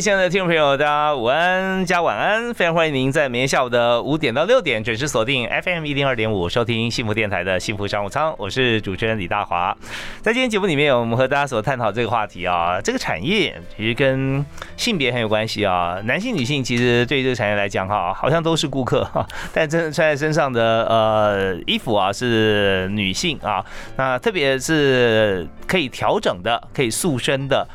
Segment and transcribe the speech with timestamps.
[0.00, 2.54] 亲爱的听众朋友，大家午安加晚安！
[2.54, 8.34] 非常欢迎您在明天下午的五点到六点准时锁定 FM 一零二点五，收听幸福电台的幸福商务舱。
[8.38, 9.76] 我是主持人李大华。
[10.22, 14.42] 在今天节目里面，我们和大家所探讨这个话题啊，这个产业其实跟
[14.78, 16.00] 性别很有关系啊。
[16.04, 23.62] 男性、女性其实对于这个产业来讲哈，好像都是顾客哈， 但真正穿在身上的呃衣服啊是女性啊。
[23.96, 27.68] 那特别是可以调整的、可以塑身的。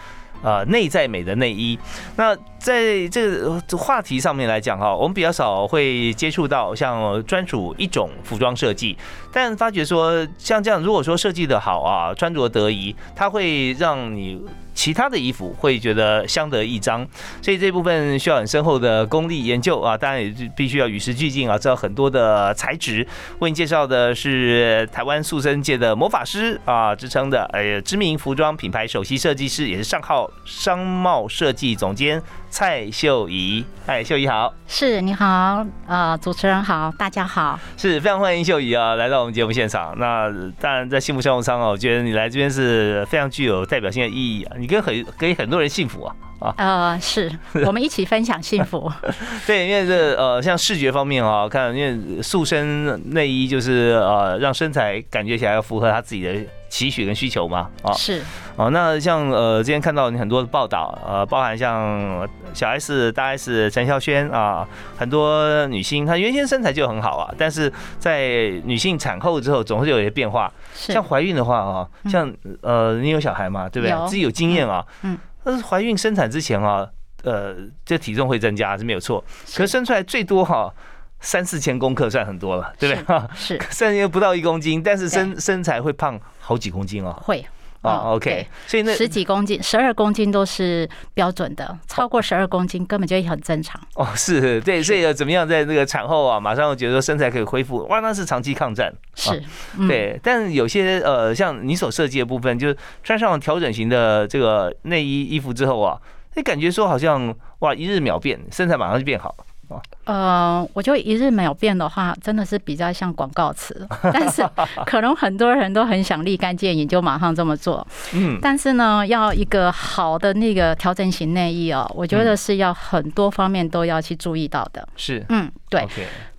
[0.45, 1.77] 呃，内在美的内衣，
[2.15, 8.97] 那在这个话题上面来讲哈，我们比较少会接触到像专属一种服装设计，
[9.31, 14.41] 但发觉说像这样，如果说设计的好啊，穿着得宜，它会让你。
[14.75, 17.07] 其他的衣服会觉得相得益彰，
[17.41, 23.07] 所以这部分需要很深厚的功力研究啊，当然也是必须要与时俱进啊，知道很多的材质。
[23.39, 32.21] 为你介绍的是台湾塑身界的魔法师啊之称的，呃，知名服装品牌首席设计师，也是上号商贸设计总监。
[32.55, 39.93] 蔡秀仪，嗨，秀仪好，是你好，呃，主持人好，大家好，是非常欢迎秀仪啊，来到我们节目现场。
[39.99, 46.15] 那当然在幸福商务舱啊，我觉得你来这边是非常具有代表性的意义啊，你跟很给很多人幸福啊。
[46.39, 47.29] 啊，呃，是
[47.65, 48.89] 我们一起分享幸福。
[49.45, 56.33] 对，因为这呃，像视觉方面啊，看，因为塑身内衣就是呃，让身材感觉起来要符合他自己的
[56.75, 57.69] 期许跟需求嘛。
[57.83, 58.21] 啊，是。
[58.57, 64.67] 哦，那像呃，今天看到你很多的报道，呃，包含像小 S、大 S、陈孝萱啊，
[64.97, 70.51] 很多女星，她原先身材就很好啊，但是在女性产后之后，总是有一些变化。
[70.73, 74.07] 像怀孕的话啊，像呃，你有小孩嘛，对不对？
[74.07, 74.85] 自己有经验啊。
[75.03, 75.17] 嗯。
[75.43, 76.85] 但是怀孕生产之前啊，
[77.23, 77.55] 呃，
[77.85, 79.23] 这体重会增加是没有错。
[79.55, 80.73] 可是生出来最多哈
[81.19, 83.21] 三四千公克算很多了，对不对？
[83.35, 87.11] 是， 甚至不到一公斤，但是身身材会胖好几公斤哦。
[87.23, 87.45] 会
[87.81, 88.47] 哦，OK。
[88.65, 93.79] 所以那十几公斤、十二公斤都是标准的，超过十二公斤根本就很正常。
[93.93, 98.91] 哦，是对，所以怎么样在那个产后啊，马上觉得身材可以恢复，哇，那是长期抗战。
[99.13, 99.41] 是，
[99.87, 105.95] 对，但有些呃，像你所设计的部分，就是穿上调整型的这个内衣衣服之后啊，
[106.35, 109.81] 你感觉说好像哇，一日秒变，身材马上就变好了啊。
[110.05, 114.47] 呃，我觉得一日没有变的话，真的是比较像广告词， 但是
[114.85, 117.85] 可能很多人都很想立竿见影，就马上这么做。
[118.13, 124.87] 嗯，但是呢，要一个好的那个调整型内衣哦，我觉得是要很多方面都要去注意到的。
[124.95, 125.87] 是，嗯，对。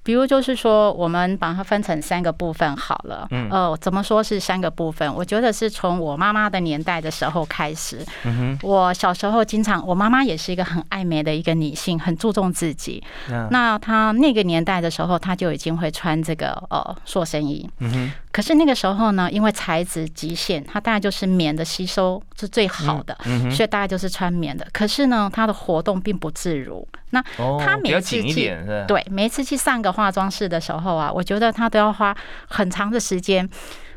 [0.06, 3.27] 比如就是说，我们把它分成三个部分好了。
[3.33, 3.49] 嗯。
[3.50, 5.12] 呃，怎么说是三个部分？
[5.12, 8.06] 我觉得是从我妈妈的年代的时候开始。
[8.22, 8.59] 嗯哼。
[8.62, 13.03] 我小时候经常，我妈妈也是一个很爱美的一个女性，很注重自己。
[13.50, 17.69] 那她那个年代的时候，她就已经会穿这个呃塑身衣。
[17.81, 18.12] 嗯哼。
[18.37, 23.17] 可是那个时候呢，因为材质极限，它大概就是棉的吸收是最好的，
[23.51, 24.67] 所以大概就是穿棉的。
[24.75, 26.87] 可是呢，它的活动并不自如。
[27.13, 27.23] 那
[27.59, 28.55] 他每次去
[28.87, 32.15] 对每一次去上个化妆室的时候啊，我觉得他都要花
[32.49, 33.49] 很长的时间。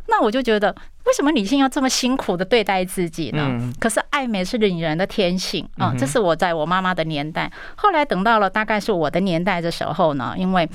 [0.07, 0.73] 那我就觉得，
[1.03, 3.59] 为什么女性要这么辛苦的对待自己呢？
[3.77, 7.51] 可是爱美是女人的天性啊，这是我在我妈妈的年代。
[7.75, 10.69] 后来等到了大概是我的年代的时候呢，因为。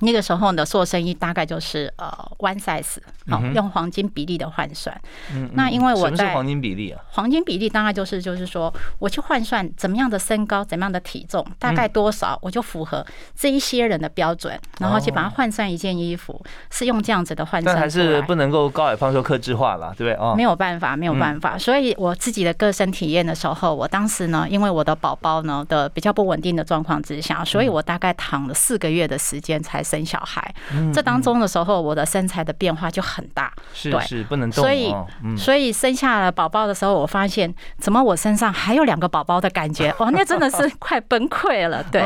[0.00, 2.96] 那个时候的做生意大概就是呃 one size，
[3.28, 4.98] 好用黄金比例的换算。
[5.34, 13.04] 嗯，那因为我在黄金比例啊，黄金比例大概就是就是说，我去换算怎么样的身高，怎么样的体重，大概多少，我就符合
[13.36, 17.74] 这一些人的标准，然后去把它换算一件衣服，是用这样子的换算。
[17.74, 20.14] 但还是不能够高矮胖瘦克制化了，对不对？
[20.14, 21.58] 哦，没有办法，没有办法。
[21.58, 29.84] 所以我自己的个身体验的时候，我当时呢，因为我的宝宝呢的比较不稳定的状况之下，所以我大概躺了四个月的时间才。
[29.90, 30.54] 生小孩，
[30.94, 34.62] 这当中的时候，我的身材的变化就很大，是是不能动。
[34.62, 34.94] 所以，
[35.36, 41.82] 所以生下了宝宝的时候，我发现怎么我身上还有两个宝宝的感觉，哇， 那真的是快崩溃了。
[41.90, 42.02] 对，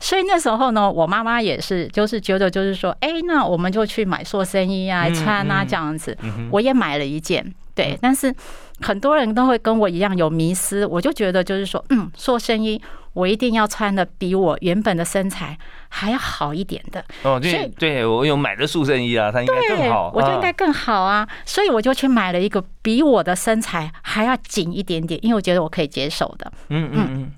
[0.00, 6.16] 所以那时候呢，我妈妈也是，就是觉得就是说，哎，那我们就去买塑身衣啊，穿啊这样子。
[6.50, 8.34] 我也买了一件，对，但是
[8.80, 12.80] 很多人都会跟我一样有迷失，我就觉得就是说，嗯，塑身衣。
[13.12, 15.58] 我一定要穿的比我原本的身材
[15.88, 17.04] 还要好一点的。
[17.22, 26.52] 哦，对，对我有买的塑身衣啊，它应该更好，我就应该更好啊，所以我就去买了一个比我的身材还要紧一点点，因为我觉得我可以接受的。
[26.68, 27.32] 嗯嗯嗯。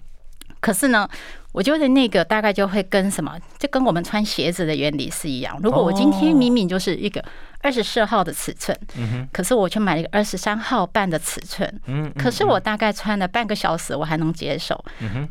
[0.60, 1.08] 可是呢？
[1.52, 5.58] 我觉得那个大概就会跟什么，就跟我们穿鞋子的原理是一样。
[5.62, 7.22] 如果我今天明明就是一个
[7.60, 8.76] 二十四号的尺寸，
[9.32, 11.70] 可是我去买了一个二十三号半的尺寸，
[12.18, 14.82] 可是我大概穿了半个小时我还能接受，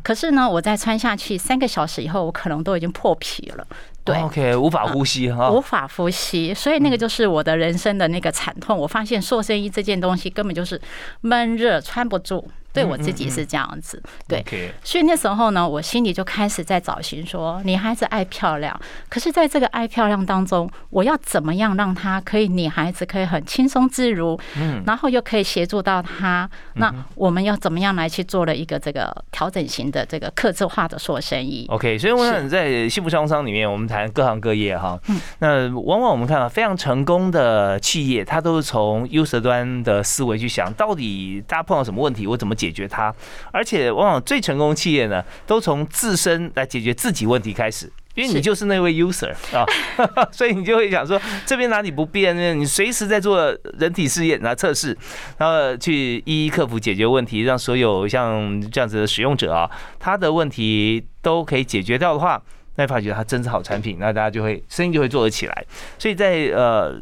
[0.02, 3.66] 可是呢，我再穿下去三个小时以后，我可能都已经破皮了。
[4.04, 8.76] 对，OK，无法呼吸哈，无法呼吸，所以那个就是我的人生的那个惨痛。
[8.76, 10.80] 我发现塑身衣这件东西根本就是
[11.20, 12.48] 闷热，穿不住。
[12.72, 14.42] 对我自己是这样子，对，
[14.82, 18.78] 所以那时候呢，我心里就开始在找寻说，女孩子爱漂亮，
[19.10, 35.20] 可是在这个爱漂亮当中，我要怎么样让她可以女孩子可以很轻松自如，嗯，然后又可以协助到她，那我们要怎么样来去做了一个这个调整型的这个客制化的塑身衣？OK，所以我想在幸福商商里面，我们谈各行各业哈，嗯。
[35.40, 42.56] 那往往我们看到非常成功的企业，它都是从 user 端的思维去想，到底大家碰到什么问题，我怎么。
[42.62, 43.12] 解决它，
[43.50, 49.66] 而且往往最成功企业呢，都从自身来解决自己问题开始，因为你就是那位 user 啊，
[50.30, 52.54] 所以你就会想说这边哪里不变呢？
[52.54, 54.96] 你随时在做人体试验啊测试，
[55.38, 59.68] 然后去一一克服解决问题，让所有像这样子的使用者啊，
[59.98, 62.40] 他的问题都可以解决掉的话，
[62.76, 65.64] 那发觉它真是好产品，那大家就会生意就会做得起来。
[65.98, 66.94] 所以在呃。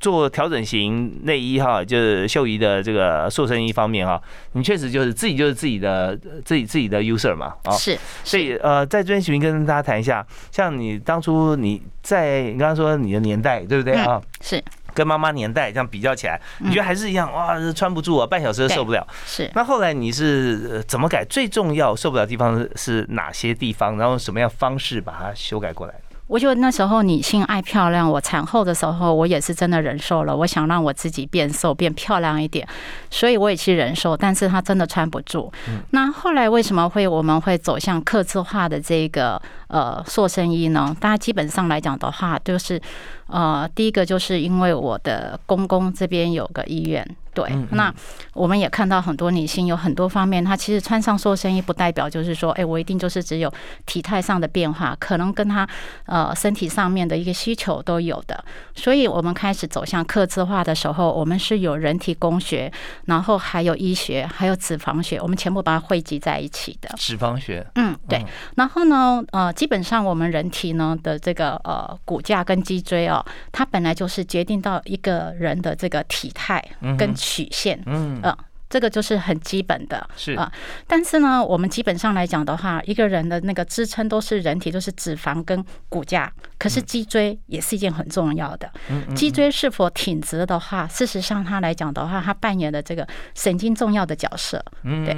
[0.00, 4.20] 做调整型内衣哈，就是秀仪的这个塑身衣方面哈，
[4.52, 14.20] 你确实就是自己就是自己的自己自己的 user 嘛啊，是，所以呃，在这边请跟大家谈一下，像你当初你在你刚刚说你的年代对不对啊？
[14.40, 14.62] 是，
[14.94, 19.06] 跟妈妈年代这样比较起来，你觉得还是一样哇，穿不住啊，半小时都受不了。
[19.26, 21.24] 是，那后来你是怎么改？
[21.28, 23.96] 最重要受不了地方是哪些地方？
[23.96, 25.94] 然后什么样方式把它修改过来？
[26.28, 30.36] 我觉得那时候女性爱漂亮，我产后的时候我也是真的忍受了。
[30.36, 32.68] 我想让我自己变瘦变漂亮一点，
[33.10, 34.16] 所以我也去忍受。
[34.16, 35.50] 但是她真的穿不住。
[35.90, 40.94] 那后来为什么会我们会走向刻字化的这个呃塑身衣呢？
[41.00, 42.80] 大家基本上来讲的话，就是
[43.28, 47.16] 呃第一个就是因为我的公公这边有个医院。
[47.38, 47.94] 对，那
[48.34, 53.52] 我们也看到很多女性有很多方面，她其实穿上塑身衣不代表就是说，哎，我一定就是只有
[53.86, 55.68] 体态上的变化，可能跟她
[56.06, 58.44] 呃身体上面的一个需求都有的。
[58.74, 62.72] 所以我们开始走向刻字化的时候，我们是有人体工学，
[63.04, 66.92] 然后还有医学，还有脂肪学，我们全部把它汇集在一起的。
[66.96, 68.20] 脂肪学，嗯，对。
[68.56, 76.60] 然后呢，呃，基本上我们人体呢的这个呃骨架跟脊椎哦，它本来就是决定到一个人的这个体态
[76.98, 77.14] 跟。
[77.28, 78.34] 曲线，嗯呃，
[78.70, 80.50] 这个就是很基本的，是啊。
[80.86, 86.32] 但是呢，我们基本上来讲的话，一个人的那个支撑都是人体，就是脂肪跟骨架。
[86.58, 94.64] 可是脊椎也是一件很重要的，嗯脊椎是否挺直的话，事实上它来讲的话，它扮演的这个神经重要的角色。
[94.84, 95.14] 嗯对，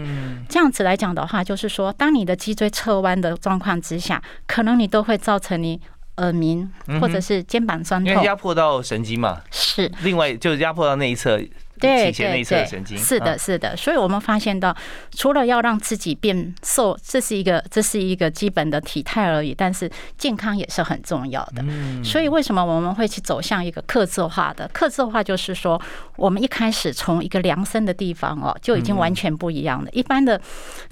[0.49, 5.81] 这样子来讲的话，就是说，当你的脊椎侧弯的状况之下，可能你都会造成你。
[6.17, 6.71] 耳鸣，
[7.01, 9.41] 或者是肩膀酸痛，因为压迫到神经嘛。
[9.51, 11.41] 是，另外就是压迫到那一侧。
[11.81, 12.67] 对对对，
[12.97, 14.77] 是的，是的，所以我们发现到，
[15.13, 21.65] 除了要让自己变瘦，这是一个这是一个基本的体态而已，但是健康也是很重要的。
[22.05, 24.69] 所以为什么我们会去走向一个克制化的？
[24.73, 25.81] 克制化就是说，
[26.17, 29.91] 我们一开始从一个量身的地方哦，就已经完全不一样了。
[29.93, 30.41] 一般的，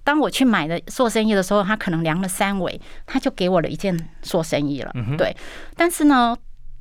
[0.02, 4.92] 当我去买的做生意的时候，他可能量了三围，他就给我了一件做生意了。
[5.16, 5.36] 对，
[5.76, 6.36] 但是呢。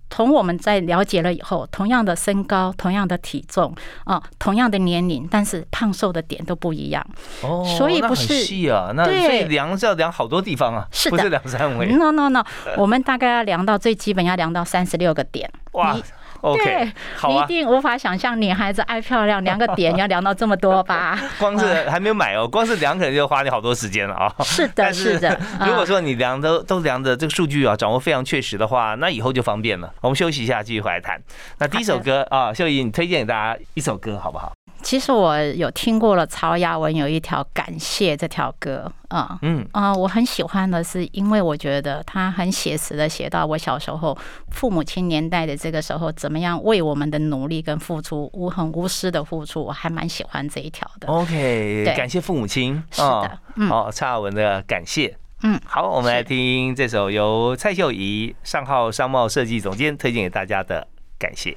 [0.10, 3.74] 从我们在了解了以后，同样的身高，同样的体重
[4.06, 7.06] 啊，同样的年龄，但是胖瘦的点都不一样。
[7.44, 12.44] 哦，所以不是细啊，那所以量是要量好多地方啊，是不是两三围？No No No，
[12.78, 15.52] 我们大概要量到最基本要量到三十六个点。
[15.74, 15.98] 哇。
[16.41, 21.20] OK，好啊，一定无法想象女孩子爱漂亮，量个点要量到这么多吧？
[21.39, 24.34] 光是还没有买哦，光是量可能就花你好多时间了啊。
[24.44, 25.39] 是的，是的。
[25.65, 29.94] 如果说你量都都量的这个数据啊，掌握非常确实的话，那以后就方便了。
[30.01, 31.20] 我们休息一下，继续回来谈。
[31.60, 34.51] 那第一首歌啊，秀仪，你推荐给大家一首歌好不好？
[34.84, 44.15] 其实我有听过了，曹雅文有一条《感谢》这条歌啊，嗯啊，我很喜欢的是，因为我觉得他很写实的写到我小时候
[44.51, 51.08] 父母亲年代的这个时候，怎么样为我们的努力跟付出无痕无私的付出，我还蛮喜欢这一条的。
[51.08, 55.08] OK，感谢父母亲，是的，嗯，哦，蔡雅文的《感谢》，
[55.44, 60.82] 嗯，好，我们来听这首由蔡秀仪上号商贸设计总监推荐给大家的
[61.20, 61.51] 《感谢》。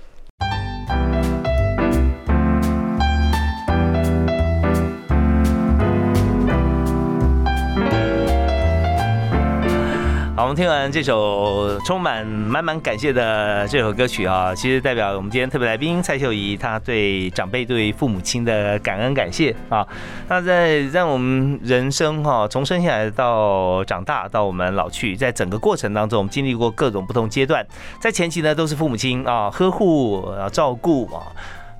[10.50, 19.86] 们听完这首充满满满感谢的这首歌曲啊，其实代表我们今天特别来宾蔡秀仪，她对长辈、对父母亲的感恩感谢啊。
[20.28, 27.64] 那在让我们人生哈，从生下来到长大到我们老去，在整个过程当中，我们经历过各种不同阶段，
[28.00, 31.30] 在前期呢都是父母亲啊呵护啊照顾啊。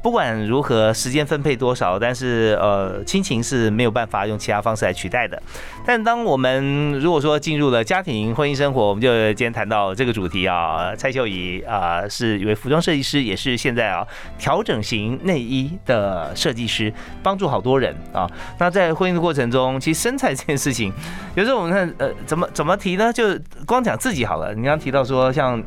[0.03, 5.41] 不管如何，时间分配多少，但是呃，亲情是没有办法用其他方式来取代的。
[5.85, 10.95] 但当我们如果说进入了家庭婚姻生活，我们就今天谈到这个主题啊。
[10.97, 14.07] 蔡秀仪啊，是一位服装设计师，也是现在啊
[14.39, 16.93] 调整型内衣的设计师，
[17.23, 18.27] 帮助好多人啊。
[18.59, 20.91] 那在婚姻的过程中，其实身材这件事情，
[21.37, 23.13] 有时候我们看呃怎么怎么提呢？
[23.13, 24.55] 就光讲自己好了。
[24.55, 25.63] 你刚提到说像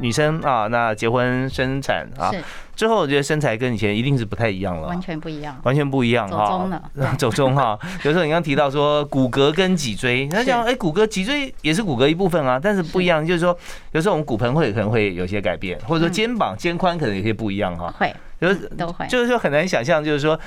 [0.00, 2.32] 女生啊，那结婚生产啊。
[2.76, 6.46] 之后我觉得身材跟以前一定是不太一样了，完全不一样，完全不一样哈。
[6.46, 6.82] 走中了，
[7.18, 7.78] 走中哈。
[8.04, 13.56] 有时候你刚提到说骨骼跟脊椎，他讲哎骨骼脊椎也是骨骼一部分啊，但是不一样，就是说
[13.92, 17.90] 有时候我们骨盆会可能会有些改变，或者说肩膀肩宽可能有些不一样哈。
[17.98, 20.38] 会，有都会，就是说很难想象，就是说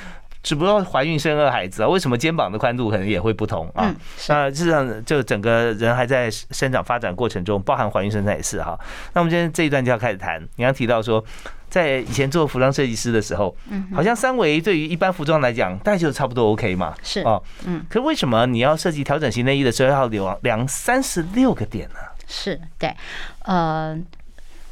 [0.43, 3.91] 只不过怀孕生二孩子啊，为什么肩膀的宽度可能也会不同啊？
[4.27, 8.79] 那事实上就整个人还在生长发展过程中，包含怀孕生产也是哈。
[9.13, 11.23] 那我们今天这一段就要开始谈，你刚提到说。
[11.69, 16.93] 在以前做服装设计师的时候，嗯，好像三维对于一般服装来讲，大概就差不多 OK 嘛。
[17.03, 17.85] 是哦，嗯。
[17.89, 21.99] 可为什么你要设计调整型内衣的时候要量量三十六个点呢？
[22.27, 22.95] 是对，
[23.45, 23.97] 呃。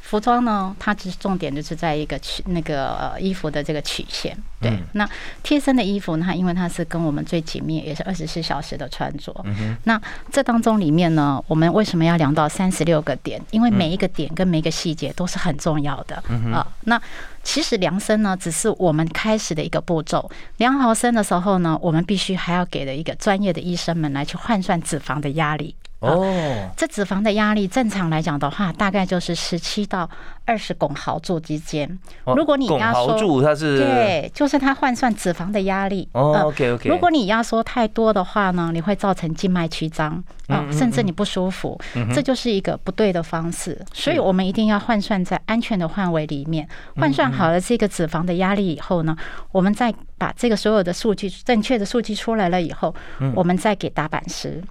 [0.08, 4.34] 服装呢，它其实重点就是在一个曲那个衣服的这个曲线。
[4.58, 5.06] 对，那
[5.42, 9.44] 贴身的衣服呢，因为它是跟我们最紧密，也是二十四小时的穿着。
[9.84, 10.00] 那
[10.32, 13.38] 这当中里面呢，我们为什么要量到三十六个点？
[13.50, 16.16] 因为每一个点跟每一个细节都是很重要的
[16.54, 16.66] 啊。
[16.84, 16.98] 那
[17.42, 20.30] 其实量身呢，只是我们开始的一个步骤。
[20.56, 25.76] 量好身的时候呢，我们必须还要给的一个专业的医生们来去换算脂肪的压力。
[26.00, 30.08] 哦，这脂肪的压力正常来讲的话，大概就是十七到
[30.44, 31.98] 二十汞毫柱之间。
[32.24, 36.08] 如果你压缩，它是对，就是它换算脂肪的压力。
[36.12, 36.88] 哦，OK OK。
[36.88, 41.76] 如果你压缩太多的话呢，你会造成静脉曲张啊，甚至你不舒服。
[42.14, 43.84] 这就是一个不对的方式。
[43.92, 46.68] 所以我们一定要换算在安全的范围里面。
[46.94, 49.16] 换算好了这个脂肪的压力以后呢，
[49.50, 52.94] 我们再把这个所有的数据正确的数据出来了以后，
[53.34, 54.62] 我们再给打板师。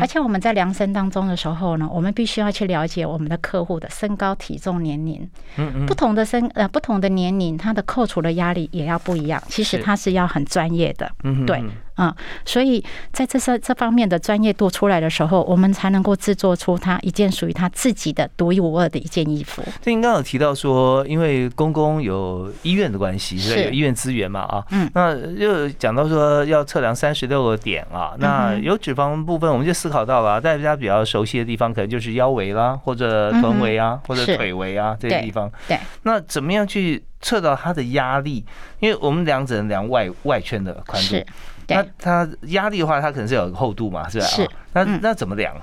[0.00, 5.28] 而且我们在量身当中的时候呢，我们必须要去了解我们的客户的身高、体重、年龄。
[5.56, 9.42] 嗯嗯，不同的身呃不同的年龄，它的扣除的压力也要不一样。
[9.48, 11.10] 其实它是要很专业的。
[11.22, 11.62] 嗯，对。
[11.98, 12.14] 嗯，
[12.44, 19.62] 所以在这些这方面的专业度出来的时候，我们才能够制作出他一件属于他自己的独一无二的一件衣服。
[19.82, 24.64] 这您刚刚有提到说，因为公公有医院的关系，是有医院资源嘛啊？
[24.70, 35.50] 嗯，那又讲到说要测量三十六个点啊，那有脂肪部分，我们就思考到了，大家比较熟悉的地方，可能就是腰围啦，或者臀围啊，或者腿围啊这些地方。
[35.66, 38.44] 对，那怎么样去测到它的压力？
[38.78, 41.16] 因为我们量只能量外外圈的宽度。
[41.68, 44.26] 那它压力的话，它可能是有厚度嘛，是吧？
[44.26, 44.48] 是。
[44.72, 45.54] 那那怎么量？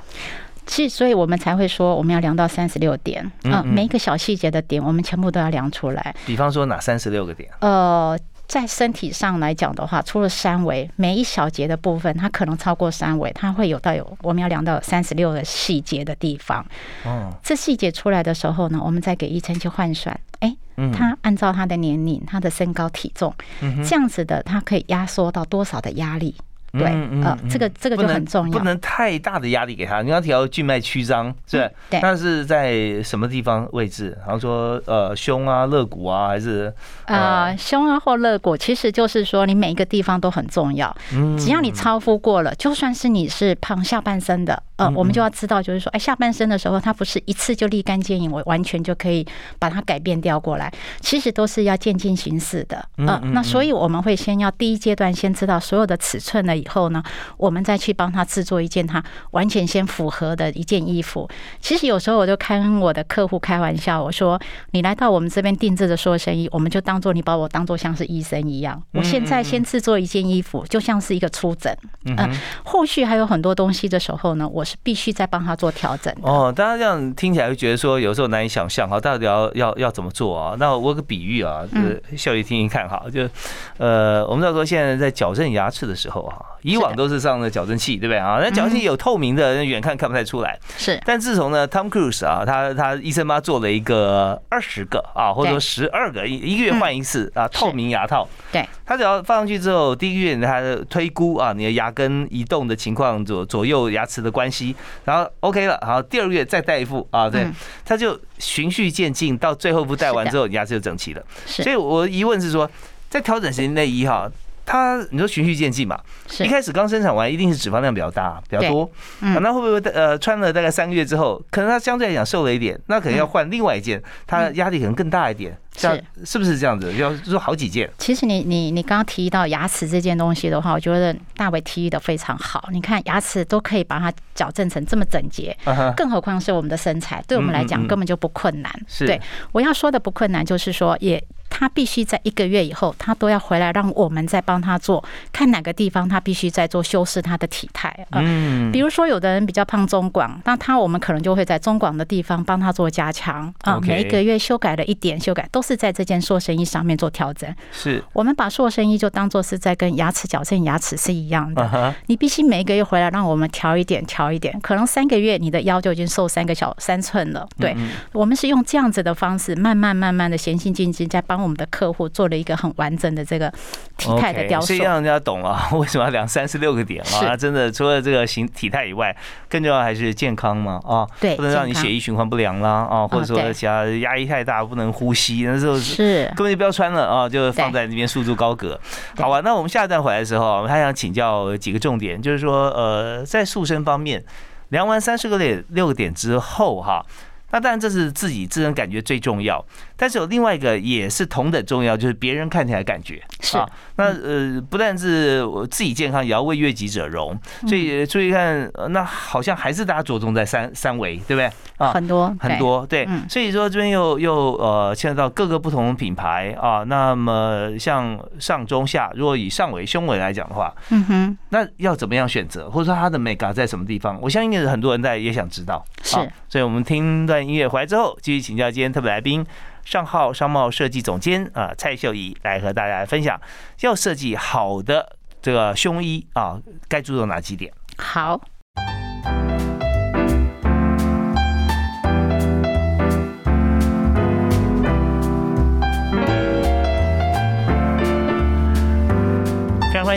[0.65, 3.31] 其实，所以我们才会说，我们要量到三十六点。
[3.43, 6.15] 嗯，每一个小细节的点，我们全部都要量出来。
[6.25, 7.49] 比方说，哪三十六个点？
[7.59, 8.17] 呃。
[8.47, 16.63] 在身体上来讲的话，除了三维，每一小节的部分，它可能超过三维，它会有到有我们要量到三十六个细节的地方。
[17.05, 20.55] 哦，这细节出来的时候呢，我们再给医生去换算，哎，
[20.93, 26.35] 他按照他的年龄、他的身高、体重，嗯这样子的，他可以压缩到多少的压力？
[26.77, 26.87] 对，
[27.23, 30.01] 呃，这个这个就很重要，不能太大的压力给他。
[30.01, 34.17] 你要提到静脉曲张，是对，那是在什么地方位置？
[34.25, 36.73] 然后说，呃，胸啊、肋骨啊，还是
[37.05, 40.93] 呃，胸啊或肋骨，其实就是说你每一个地方都很重要。
[41.13, 49.25] 嗯，只要你超负过了，就算是你是胖下半身的，呃，我们就要知道，就是说，哎，下半身的时候，它不是一次就立竿见影，我完全就可以
[49.57, 50.71] 把它改变掉过来。
[50.99, 52.85] 其实都是要渐进行式的。
[52.97, 56.55] 嗯，那所以我们会先要第一阶段先知道所有的尺寸了。
[56.55, 57.03] 以后呢，
[57.37, 61.29] 我们再去帮他制作一件他完全先符合的一件衣服。
[61.59, 64.39] 其实有时候我就开我的客户开玩笑，我说
[64.71, 68.81] ：“你来到我们这边定制的所有生意，我们就当做你把我当做像是医生一样。
[68.91, 71.77] 我现在先制作一件衣服，就像是一个出诊。
[72.05, 72.17] 嗯，
[72.63, 76.13] 后续还有很多东西的时候呢，我是必须再帮他做调整。
[76.23, 80.55] 哦，大家这样听起来会觉得说有时候难以想象哈，到底要要要怎么做啊？
[80.57, 83.29] 那我有个比喻啊，就是效益听听看哈，就
[83.77, 86.43] 呃，我们知道说现在在矫正牙齿的时候哈。
[86.65, 88.39] 以往都是上的矫正器，对不对啊？
[88.41, 90.57] 那矫正器有透明的，远看看不太出来。
[90.77, 98.27] 是，但自从呢，Tom Cruise 啊，他他医生妈做了一个二十个啊，或者说十二个，一一个月换一次啊，透明牙套。
[98.51, 104.75] 对，他只要放上去之后，第一个月他的推估啊，你的牙根移动的情况左左右牙齿的关系。
[105.03, 107.47] 然后 OK 了，好，第二个月再戴一副啊，对，
[107.83, 111.23] 他就循序渐进，到最后一副戴完之后，牙齿就整齐了。
[111.45, 112.69] 所以我疑问是说，
[113.09, 114.31] 在调整型内衣哈。
[114.65, 115.99] 它你说循序渐进嘛，
[116.39, 118.89] 一开始刚生产完一定是脂肪量比较大比较多，
[119.21, 126.91] 嗯那会不会呃穿了大概三个月之后，可能它相对来讲瘦了一点，那可能要换另外一件，它压力可能更大一点，是是不是这样子？
[126.95, 127.89] 要做好几件。
[127.99, 132.67] 其实你你你刚刚提到牙齿这件东西的话，我觉得大伟提议的非常好。
[132.71, 135.55] 你看牙齿都可以把它矫正成这么整洁，
[135.95, 138.73] 更何况是我们的身材，对我们来讲根本就不困难。
[138.99, 141.23] 对，我要说的不困难就是说也。
[141.49, 148.05] 他必须在一个月以后，他都要回来，让我们再帮他做，看哪个地方他必须再做修饰他的体态。
[148.11, 157.49] 嗯，比如说有的人比较胖中广，那他我们可能就会在中广的地方帮他做加强啊，每一个月修改了一点，修改都是在这件塑身衣上面做调整。
[157.71, 161.95] 是，我们把塑身衣就当做是在跟牙齿矫正牙齿是一样的。
[162.07, 167.47] 你必须每一个月回来，让我们调一点，调一点，可能三个月你的腰就已经瘦三个小三寸了。
[167.57, 167.73] 对，
[168.11, 171.34] 我们是用这样子的方式，慢慢慢慢的循序渐进，在帮。
[171.41, 173.51] 我们的客户做了一个很完整的这个
[173.97, 177.35] 体态的雕塑，所以让人家懂了 为什么要量三十六个点啊！
[177.35, 179.15] 真的，除了这个形体态以外，
[179.49, 181.07] 更重要还是健康嘛啊！
[181.19, 188.79] 对，不能让你血液循环不良啦啊，或者说其他压力太大不能呼吸，那时候是根本就不要穿了啊，就放在那边束之高阁。
[189.17, 194.23] 好吧，那我们下一站回来的时候，我们还想请教几个重点，就是说呃，在塑身方面，
[194.69, 197.05] 量完三十个点六个点之后哈。
[197.51, 199.63] 那当然，这是自己自身感觉最重要，
[199.97, 203.57] 但是有另外一个也是同等重要，就是别人看起来感觉是。
[203.95, 207.37] 那呃，不但是我自己健康，也要为悦己者容。
[207.67, 211.49] 所以注意看，那好像还是大家着重在三三维，对不对？
[211.77, 213.07] 啊，很多很多，对。
[213.29, 216.83] 所以说这边又又呃牵涉到各个不同的品牌啊。
[216.83, 224.19] 那么像上中下，如果以上围胸围来讲的话，嗯哼，那要怎么样选择，或者说它的美感在什么地方？
[224.21, 225.83] 我相信很多人在也想知道。
[226.03, 226.15] 是，
[226.49, 229.45] 所以我们听段音乐回来之后，继续请教今天特别来宾。
[229.85, 233.39] 上号商贸设计总监啊，蔡秀仪来和大家分享，
[233.81, 236.59] 要设计好的这个胸衣啊，
[236.89, 237.71] 该注重哪几点？
[237.97, 238.41] 好。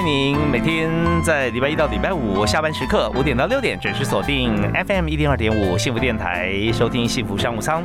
[0.09, 0.91] 您每天
[1.23, 7.85] 在礼拜一到礼拜五下班时刻五点到六点准时锁定 FM 一零二点五幸福电台，收听幸福商务舱。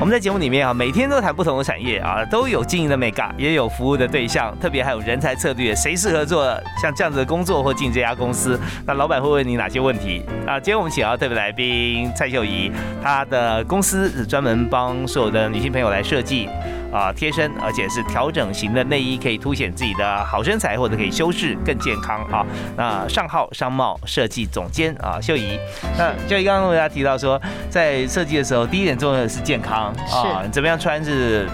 [0.00, 6.46] 我们在节目里面啊，每天都谈不同的产业啊，都有经营的 mega，，也有服务的对象，特别还有人才策略，谁适合做
[6.80, 8.58] 像这样子的工作或进这家公司？
[8.86, 10.58] 那老板会问你哪些问题啊？
[10.58, 16.48] 今天我们请到特别来宾蔡秀仪，她的公司是专门帮所有的女性朋友来设计。
[16.90, 22.44] 啊，贴身而且是调整型的内衣，可以凸显自己的好身材，或者可以修饰更健康啊。
[22.76, 25.58] 那上号商贸设计总监啊，秀仪。
[25.96, 27.40] 那秀仪刚刚为大家提到说，
[27.70, 31.48] 在设计的时候，第一点重要的是健康啊，怎么样穿是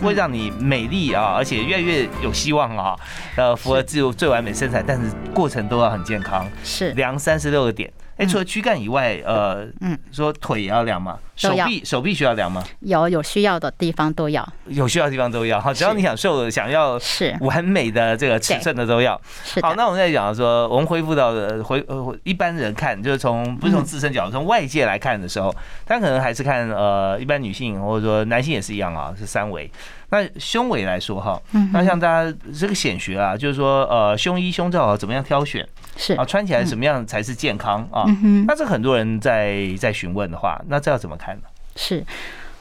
[0.00, 2.96] 会让你美丽啊，而且越来越有希望啊，
[3.36, 6.46] 呃，符合自由最完美身材，但是过程都要很健康。
[6.62, 7.92] 是量三十六个点。
[8.16, 11.18] 哎，除了躯干以外，呃，嗯，说腿也要量吗？
[11.34, 12.62] 手臂手臂需要量吗？
[12.78, 15.60] 有有需要的地方都要，有需要的地方都要。
[15.60, 19.20] 好，只要你想瘦，想要是完美的这个尺寸的都要。
[19.60, 25.52] 好，那我们在讲说，我们恢复到的回呃一般人看，就是从不是从自身角度，从外界来看的时候，
[25.84, 29.68] 他可能还是看呃一般女性或者说男性也是一样啊，是三围。
[30.10, 31.40] 那胸围来说哈，
[31.72, 35.66] 那像大家这个显学啊，就是说呃胸衣胸罩怎么样挑选？
[35.96, 38.04] 是啊，穿起来什么样才是健康啊？
[38.46, 41.42] 那这很多人在在询问的话，那这要怎么看呢？
[41.76, 42.04] 是，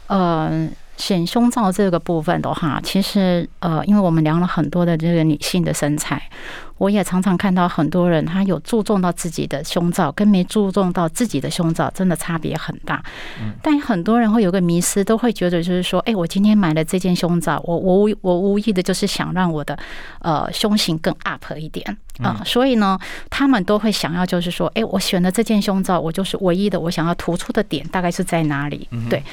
[0.08, 6.22] 呃，显胸罩这个部分的话，其实呃，因为我们量了很多的这个女性的身材。
[6.78, 13.02] 我也常常看到很多人，他有注重到自己的胸罩，跟没注重到自己的胸罩，真的差别很大。
[13.62, 19.78] 但很多人会有个迷失，都会觉得就是说，哎，我今天买了这件胸罩，我我我无意的就是想让我的
[20.20, 22.42] 呃胸型更 up 一点啊。
[22.44, 28.90] 所以呢，他们都会想要就是说，哎，我选的这件胸罩，我就是唯一的，我想要突出的点大概是在哪里？
[29.10, 29.24] 对。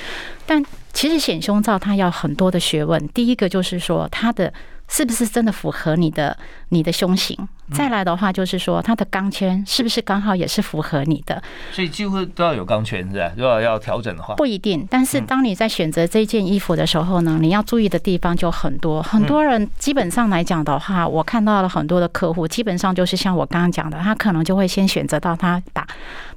[0.47, 4.53] 但其实显胸罩它要很多的学问，第一个就是说它的。
[4.91, 6.37] 是不是真的符合你的
[6.71, 7.39] 你的胸型？
[7.73, 11.41] 再来的话，就是说它的钢圈是不是刚好也是符合你的？
[11.71, 13.33] 所以几乎都要有钢圈，是吧？
[13.37, 14.85] 如果要调整的话，不一定。
[14.91, 19.01] 但是当你在选择这件衣服的时候呢，你要注意的地方就很多。
[19.01, 25.87] 很多人基本上来讲的话，我看到了很多的客户，基本上就是像我刚刚讲的，他可能就会先选择到他把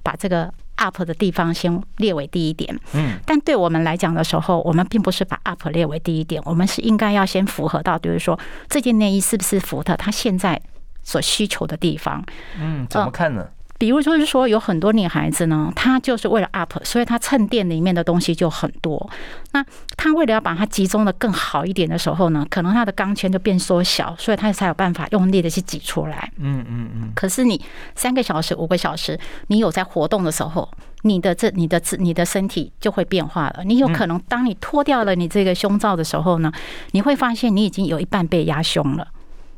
[0.03, 0.53] 把这个。
[0.75, 10.59] Up 的地方先列为第一点，嗯，但对我们来讲的时候，我们并不是把 up 列为第一点，我们是应该要先符合到，就是说这件内衣是不是符合他现在
[11.03, 12.23] 所需求的地方，
[12.59, 13.47] 嗯，怎么看呢？
[13.83, 19.09] 比如就是说，有很多女孩子呢，她就是为了 up，所以她衬垫里面的东西就很多。
[19.51, 19.61] 那
[19.97, 26.31] 她为了要把它集中的更好一点的时候呢，可能她的钢圈就变缩小，所以她才有办法用力的去挤出来。
[26.37, 27.11] 嗯嗯嗯。
[27.13, 27.61] 可是你
[27.93, 33.65] 三个小时、五个小时，你有在活动的时候，你的这、你的、你的身体就会变化了。
[33.65, 36.49] 你有可能当你脱掉了你这个胸罩的时候呢，
[36.91, 39.05] 你会发现你已经有一半被压胸了。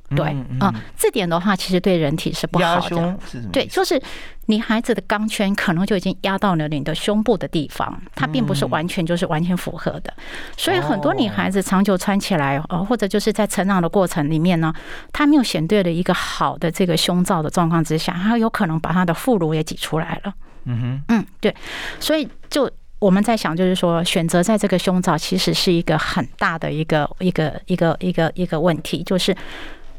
[0.09, 3.17] 对啊，这点的话，其实对人体是不好的。
[3.51, 3.99] 对，就是
[4.45, 10.13] 你孩子的钢圈可能就已经压到了你的胸部的地方，它并不是完全就是完全符合的。
[10.55, 14.71] 所以很多女孩子长久穿起来，呃，或者就是在成长的过程里面呢，
[15.11, 20.33] 她没有选对了一个好的这个胸罩的状况之下，她有可能把她的副乳也挤出来了。
[20.65, 21.53] 嗯哼，嗯，对。
[21.99, 29.35] 所以就我们在想，就是说选择在这个胸罩，其实是一个很大的一个一个一个一个一个问题，就是。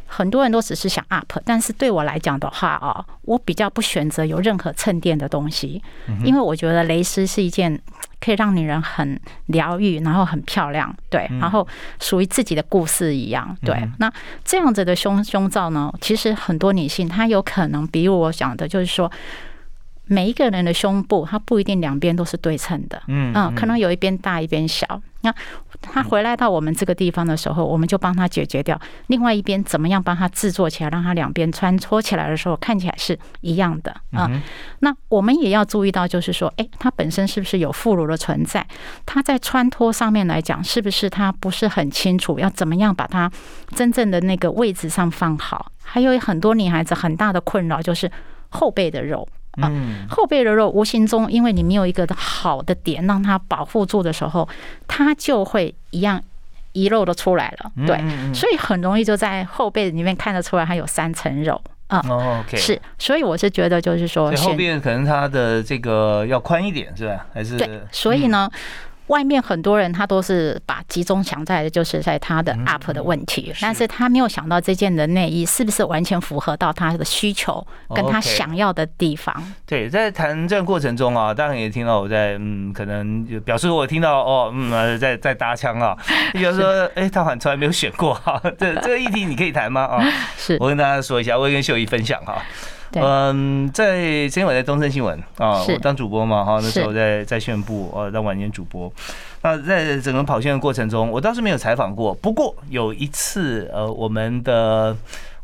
[0.06, 5.82] 很多人都只是想 up，但是对我来讲的话啊，我比较不选择有任何衬垫的东西，
[6.24, 7.80] 因为我觉得蕾丝是一件
[8.20, 11.66] 可以让女人很疗愈，然后很漂亮，对，然后
[12.00, 13.76] 属于自己的故事一样，对。
[13.98, 14.10] 那
[14.44, 19.10] 这样子的胸胸罩呢，其实很多女性她有可能，比如我讲的，就是说。
[20.06, 25.00] 每一个人的胸部，它不一定两边都是对称的，嗯，嗯，可能有一边大一边小。
[25.22, 25.34] 那
[25.80, 34.30] 他回来到我们这个地方的时候，我们就帮他解决掉另外一边，怎么样帮他制作起来，让他两边穿脱起来的时候看起来是一样的啊。
[34.80, 38.64] 那我们也要注意到，就是说，哎，它本身是不是有副乳的存在？
[39.04, 42.38] 它在穿脱上面来讲，是不是它不是很清楚？
[42.38, 43.28] 要怎么样把它
[43.74, 45.72] 真正的那个位置上放好？
[45.82, 48.08] 还有很多女孩子很大的困扰就是
[48.50, 49.26] 后背的肉。
[49.60, 49.70] 啊，
[50.08, 54.48] 后背的肉无形中，因为你没有一个好的点让它保护住的时候，
[54.86, 56.22] 它就会一样
[56.72, 57.72] 遗漏的出来了。
[57.86, 57.98] 对，
[58.34, 62.00] 所以很容易就在后背里面看得出来，它有三层肉啊。
[62.08, 67.26] OK，是，所以我是觉得就是说，后边可能它的这个要宽一点，是吧？
[67.32, 68.50] 还是对，所以呢。
[69.08, 77.64] 外面很多人他都是把集中想在的就是在他的 up 的问题，但是他没有想到这件的内衣是不是完全符合到他的需求
[77.94, 79.34] 跟他想要的地方。
[79.64, 85.96] 对，在谈这个过程中啊，当然也听到我在嗯，可能表示我听到哦，嗯，在在搭腔啊。
[86.32, 89.82] 比如说，哎，他好像从来没有选过哈， 这这个议题你可以谈吗？
[89.82, 90.04] 啊，
[90.36, 92.42] 是我跟大家说一下，我会跟秀仪分享哈。
[92.94, 98.90] 嗯，在之前我在东森新闻啊，我当主播嘛哈，那时候在在宣布呃当晚间主播。
[99.42, 102.14] 那在整个跑线的过程中，我倒是没有采访过。
[102.14, 104.96] 不过有一次呃，我们的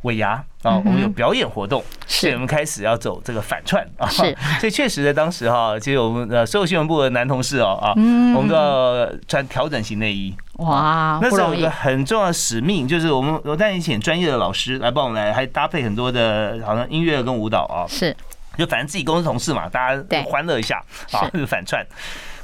[0.02, 4.08] 尾牙啊，我们有表演活动，所以我们开始要走这个反串啊。
[4.08, 10.34] 是， 所以确实在当时哈，其实我们呃所有新闻部的男同事哦啊，我们都要穿调整型内衣。
[10.58, 18.14] 哇，那时候有一个很重要的使命，就是我们我带你请专业的老师来帮我们来，还搭配很多的，好像音乐跟舞蹈啊，是，
[18.56, 21.84] 就反正自己公司同事嘛，大家欢乐一下啊，就反串。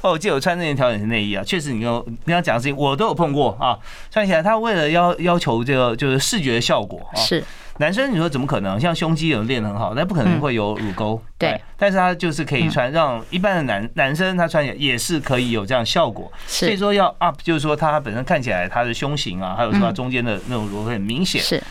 [0.01, 3.79] 哦，我记得我穿那件调整型内衣啊，确实你跟你要讲的事情我都有碰过啊，
[4.11, 7.43] 穿起来他为了要要求这个就是视觉效果啊，是。
[7.81, 8.81] 男生你说怎么可能？
[8.81, 11.23] 像胸肌有练很好，那不可能会有乳沟。
[11.39, 16.29] 对，但是他就是可以穿，让一般的男男生他穿起来也是可以有这样效果。
[16.45, 21.41] 所以说要 up，就是说他本身看起来他的胸型啊，还有说他中间的那种乳沟很明显。
[21.41, 21.63] 是。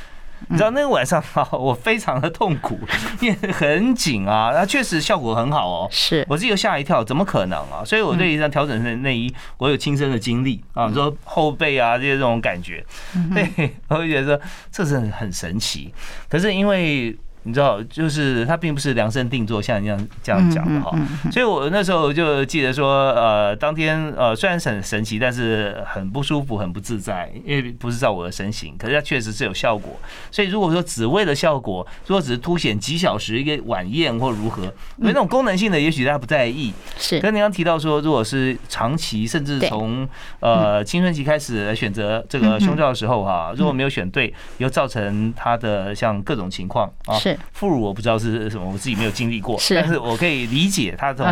[0.49, 2.79] 你知道那个晚上啊， 我非常的痛苦，
[3.21, 5.87] 因为很紧啊，那确实效果很好哦。
[5.91, 7.83] 是我自己又吓一跳，怎么可能啊？
[7.85, 12.85] 所以我对一张调整的内衣，我有亲身的经历啊，你说后背啊这些这种感觉，
[13.33, 14.39] 对，我会觉得
[14.71, 15.93] 这是很神奇。
[16.29, 17.17] 可是因为。
[17.47, 20.91] 你知道，就是它并不是量身定做，像你这样这样讲的哈。
[21.31, 28.75] 所以我那时候就记得说，呃，当天呃虽然很神奇，但是很不舒服，很不自在，因为不是照我的身形。
[28.77, 29.97] 可是它确实是有效果。
[30.29, 34.63] 所以如果说只为了效果，如果只是凸显几小时一个晚宴或如何，
[34.97, 36.73] 因为那种功能性的，也许大家不在意。
[36.97, 37.21] 是。
[37.21, 40.05] 跟你刚提到说，如果是长期，甚至从
[40.41, 47.15] 呃青春期开始来选择这个胸罩的时候哈，如果没有选对，又造成它的像各种情况啊。
[47.15, 47.36] 是。
[47.53, 51.25] 副乳我不知道是什么，我自己没有经历过，但是我可以理解它从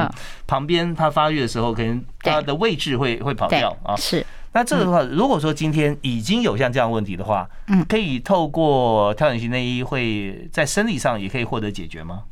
[0.48, 3.96] 旁边它发育的时候，可能它的位置会会跑掉啊。
[3.96, 12.24] 是，那这个的话，如果说今天已经有像这样问题的话，嗯，可以透过调整型内衣会在生理上也可以获得解决吗？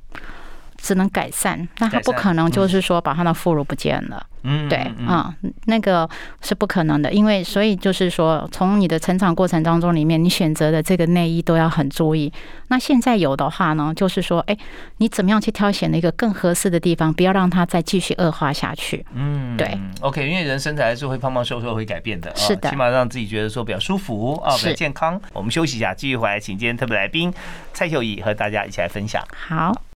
[0.77, 4.25] 只能改善，那他不可能就是说把他的副乳不见了。
[4.43, 4.77] 嗯，对
[5.07, 5.33] 啊，
[5.65, 6.09] 那个
[6.41, 12.31] 是不可能的，因为所以就是说，从你的成长过程当中里面，你选择的这个内衣都要很注意。
[12.67, 14.57] 那现在有的话呢，就是说，哎，
[14.97, 19.05] 你怎么样去挑选一个更合适的地方，不要让它再继续恶化下去。
[19.13, 19.79] 嗯，对。
[20.01, 25.19] OK，因为人身材是会胖胖瘦瘦会改变的，是的，起码让自己觉得说比较舒服啊，比较健康。
[25.31, 27.33] 我们休息一下，继续回来，请今天特别来宾
[27.73, 29.23] 蔡秀仪和大家一起来分享。
[29.47, 29.92] 好。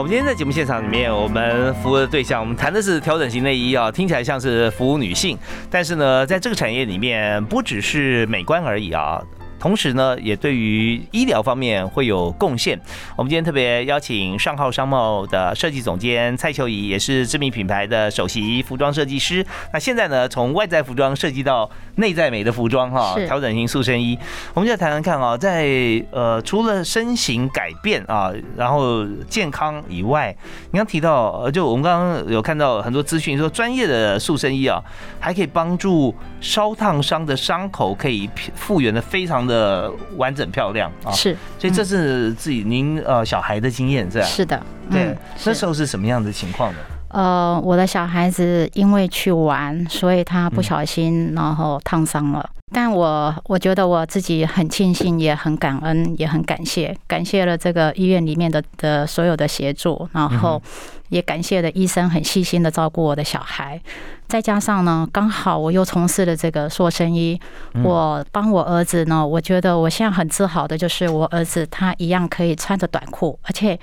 [0.00, 5.36] 我们今天在节目现场里面，我们服务的对象，我们谈的是调整型内衣啊，听起来像是服务女性，
[5.68, 9.22] 但是呢，在这个产业里面，不只是美观而已啊。
[9.60, 12.80] 同时呢，也对于医疗方面会有贡献。
[13.14, 19.44] 我们今天特别邀请上浩商贸的设计总监蔡秋怡，也是知名品牌的首席服装设计师。
[19.74, 24.18] 那现在呢，从外在服装设计到内在美的服装，哈，调整型塑身衣。
[24.54, 25.68] 我们就谈谈看啊，在
[26.10, 30.34] 呃除了身形改变啊，然后健康以外，
[30.72, 34.82] 你刚提到，就我们刚刚有看到很多资讯说，专业的塑身衣啊，
[35.20, 39.49] 还可以帮助烧烫伤的伤口可以复原的非常。
[39.50, 44.24] 的完整漂亮啊，是，所以这是自己您呃小孩的经验是吧？
[44.24, 46.78] 是的，对，那时候是什么样的情况呢？
[47.08, 52.48] 呃，我的小孩子因为去玩，所以他不小心然后烫伤了。
[52.72, 60.62] 但我我觉得我自己很庆幸，也很感恩，也很感谢，感谢了这个医院里面的的所有的协助，然后
[61.10, 63.78] 也感谢了医生很细心的照顾我的小孩。
[64.26, 67.38] 再加上呢，刚好我又从事了这个塑身衣，
[67.84, 73.78] 我帮我儿子呢，我觉得我现在很自豪的就是我儿子他一样可以穿着短裤，而且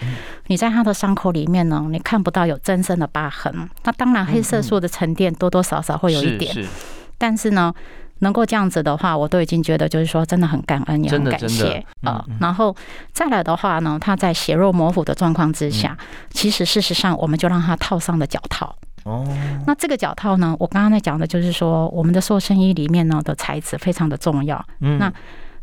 [0.47, 3.69] 你在他的伤口里面呢，你看不到有真正的疤痕。
[3.83, 6.65] 那当然黑色素的沉淀多多少少会有一点，
[7.17, 7.73] 但是呢。
[8.19, 12.25] 能够这样子的话，我都已经觉得就是说真的很感恩，也很感谢啊。
[12.39, 12.75] 然后
[13.11, 15.97] 再来的话呢，他在血肉模糊的状况之下，
[16.29, 18.75] 其实事实上我们就让他套上了脚套。
[19.03, 19.25] 哦，
[19.65, 24.61] 那这个脚套呢，我刚刚在讲的就是说，我们的塑身衣里面呢的材质非常的重要。
[24.81, 25.11] 嗯，那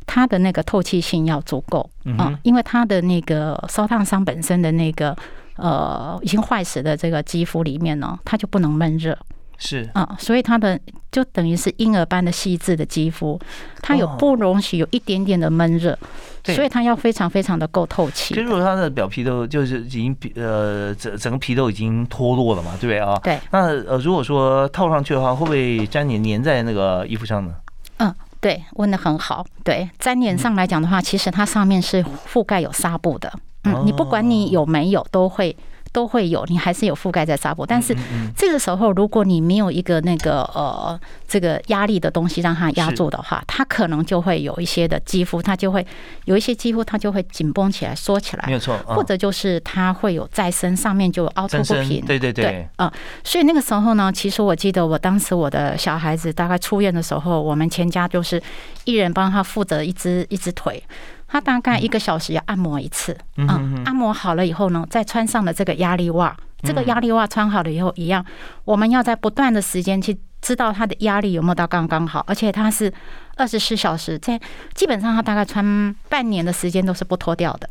[0.07, 5.15] 它的那个透气性要足够啊，因为它的那个烧烫伤本身的那个
[5.57, 9.19] 呃已经坏死的这个肌肤里面呢，它就不能闷热。
[9.57, 10.79] 是啊，所以它的
[11.13, 13.39] 就等于是婴儿般的细致的肌肤，
[13.81, 15.97] 它有不容许有一点点的闷热，
[16.45, 18.35] 所以它要非常非常的够透气。
[18.35, 23.19] 其实如果它的表皮都就是已经呃整整个皮都已经脱落了嘛，对不对啊？
[23.23, 23.39] 对。
[23.53, 27.55] 那呃如果说套上去的话，会不会粘黏粘在那个衣服上呢？
[27.99, 29.47] 嗯，对，问的很好。
[29.63, 33.33] 对，粘黏上来讲的话，其实它上面是覆盖有纱布的。
[33.63, 35.57] 嗯，你不管你有没有，都会。
[35.95, 37.97] 都会有，你还是有覆盖在纱布，但是
[38.37, 45.87] 这个时候，如果你没有一个那个呃这个压力的东西让它压住的话，它可能就会有一些的肌肤，它就会
[46.25, 58.43] 有一些肌肤，它就会紧绷起来、缩起来，没有错，或者就是它会有再生，上面就凹凸不平，对对对，啊，所以那个时候呢，其实我记得我当时我的小孩子大概出院的时候，我们全家就是
[58.83, 60.83] 一人帮他负责一只一只腿。
[61.27, 66.37] 他大概一个小时要按摩一次，嗯，按摩好了以后呢，再穿上了这个压力袜。
[66.63, 68.25] 这个压力袜穿好了以后，一样，
[68.65, 72.91] 我们要在不断的时间去知道他的压力有没有到刚刚好，而且它是
[73.37, 74.41] 二十四小时，在
[74.73, 77.69] 基本上他大概穿半年的时间都是不脱掉的。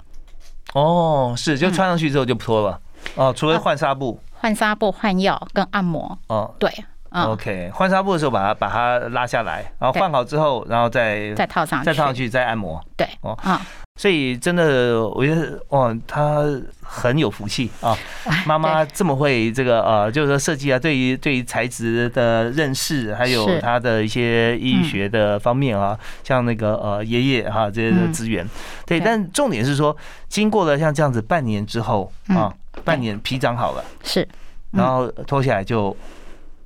[0.75, 2.79] 哦，是，就穿上去之后就不脱了。
[3.15, 6.15] 哦，除非换纱布，换纱布、换药跟按摩。
[6.27, 6.71] 哦，对。
[7.13, 12.83] OK，换纱布的时候把它把它拉下来，然后换好之后，然后再再套上去，再套上去再按摩。
[12.97, 13.37] 对，哦。
[13.43, 13.61] 啊，
[13.97, 16.43] 所以真的我觉得哇，他
[16.81, 17.95] 很有福气啊，
[18.47, 28.43] 妈妈这么会这个呃，就是说设计啊，对于对于材质的认识，还有他的一些医学的方面啊，像那个呃爷爷哈这些的资源，
[28.87, 29.95] 对，但重点是说，
[30.27, 32.51] 经过了像这样子半年之后啊，
[32.83, 34.27] 半年皮长好了，是，
[34.71, 35.95] 然后脱下来就。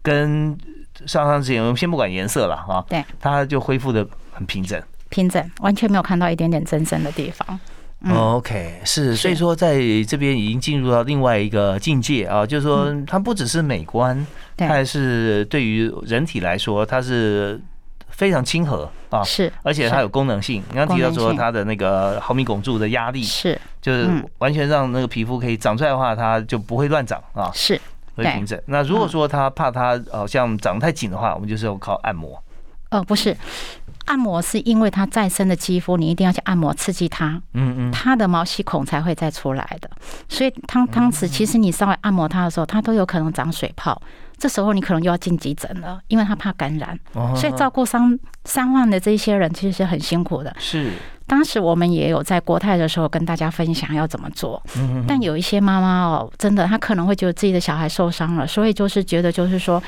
[0.07, 0.57] 跟
[1.05, 7.59] 上上之前，我们先不管颜色了哈，对，它就恢复的很平整，平整，完全没有看到一点点增生的地方。
[8.09, 9.75] OK，是，所以说在
[10.07, 17.59] 这边已经进入到另外一个境界啊，就是说它不只是美观，它还是对于人体来说，它是
[18.09, 20.63] 非常亲和啊，是，而且它有功能性。
[20.69, 27.81] 你刚提到说它的那个毫米汞柱的压力是，就是完全让那个皮肤可以长出来的话，它就不会乱长啊，是。
[28.17, 28.59] 会平整。
[28.65, 32.41] 那如果说他怕他好像长得太紧的话，我们就是要靠按摩。
[32.89, 33.35] 呃，不是，
[34.07, 39.89] 按摩是因为它再生的肌肤，你一定要去按摩刺激它，嗯嗯，它的毛细孔才会再出来的。
[40.27, 44.01] 所以汤汤匙其实你稍微按摩它的时候，它都有可能长水泡。
[44.37, 46.99] 这时候你可能又要进急诊了，因为它怕感染。
[47.35, 50.55] 所以照顾伤伤患的这些人其实是很辛苦的。
[50.59, 50.91] 是。
[51.25, 54.63] 当时我们也有在国泰的时候跟大家分享要怎么做，
[55.05, 59.83] 但有一些妈妈哦，真的她可能会觉得自己的小孩受伤了，所以就是觉得就是说，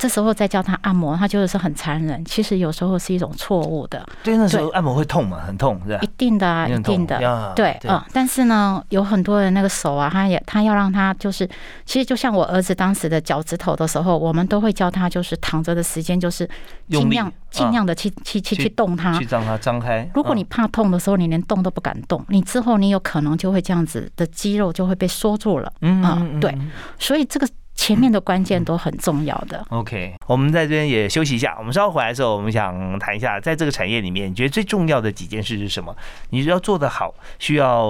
[0.00, 2.24] 这时候再叫他按摩，他就是很残忍。
[2.24, 4.02] 其实有时候是一种错误的。
[4.22, 5.98] 对，那时候按摩会痛嘛，很痛，是吧？
[6.00, 7.52] 一定的啊，一定的。
[7.54, 8.02] 对，嗯。
[8.10, 11.46] 但是呢，有很多人那个手啊，他也他要让他就是，
[11.84, 16.48] 其实就像我儿子当时的脚趾头的时候，我们都会教他就是躺着的时间就是
[16.88, 20.10] 尽量尽量的去去去去动它，去让它张开。
[20.14, 25.70] 如果你怕痛的时候，你连动都不敢动，你之后你有可能就会这样子的肌肉就会被缩住了。
[25.82, 26.56] 嗯，对。
[26.98, 27.46] 所以这个。
[27.80, 29.64] 前面的关键都很重要的。
[29.70, 31.56] OK，我们在这边也休息一下。
[31.58, 35.96] 我们稍后回来的时候，我们想谈一下，在这个产业里面，你觉得最重要的几件事是什么？
[36.28, 37.88] 你要做得好，需要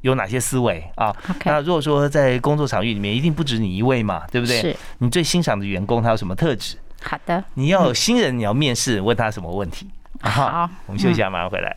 [0.00, 1.14] 有哪些思维啊？
[1.44, 4.62] 那如果说在工作场域里面，一定不止你一位嘛，对不对？
[4.62, 4.76] 是。
[4.96, 6.78] 你最欣赏的员工他有什么特质？
[7.02, 7.44] 好的。
[7.52, 9.86] 你要有新人，你要面试，问他什么问题？
[10.22, 11.76] 好，我们休息一下，马上回来。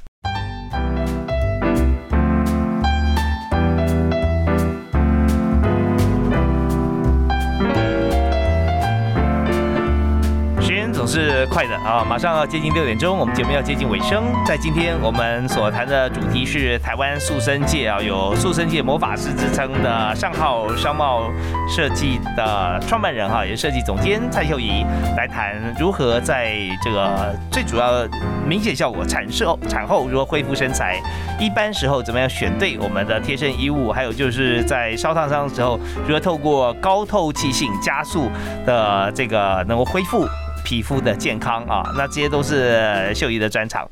[11.01, 12.05] 总是快的啊！
[12.07, 14.23] 马上要接近六点钟，我们节目要接近尾声。
[14.45, 21.23] 在今天我们所谈的主题是台湾塑身界啊，有塑身界魔法师之称的上号商贸
[21.67, 24.85] 设计的创办人哈，也是设计总监蔡秀仪
[25.17, 28.07] 来谈如何在这个最主要
[28.47, 31.01] 明显效果产后产后如何恢复身材，
[31.39, 38.29] 一般时候怎么样选对我们的贴身衣物，还有就是在烧烫伤的时候如何透过高透气性加速
[38.67, 40.27] 的这个能够恢复。
[40.63, 43.87] 皮肤的健康啊，那这些都是秀仪的专长。